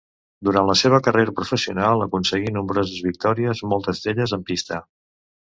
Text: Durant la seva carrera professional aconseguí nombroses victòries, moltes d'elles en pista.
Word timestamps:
Durant 0.47 0.69
la 0.69 0.75
seva 0.79 0.99
carrera 1.07 1.35
professional 1.39 2.05
aconseguí 2.05 2.49
nombroses 2.57 3.05
victòries, 3.09 3.63
moltes 3.75 4.03
d'elles 4.09 4.35
en 4.41 4.49
pista. 4.51 4.83